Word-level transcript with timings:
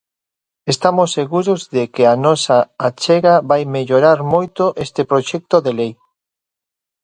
Estamos 0.73 1.09
seguros 1.19 1.61
de 1.75 1.83
que 1.93 2.03
a 2.13 2.15
nosa 2.25 2.57
achega 2.89 3.35
vai 3.49 3.61
mellorar 3.75 4.19
moito 4.33 4.63
este 4.85 5.01
proxecto 5.11 5.55
de 5.65 5.71
lei. 5.79 5.91